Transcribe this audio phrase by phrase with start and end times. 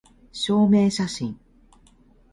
[0.33, 1.35] 証明写真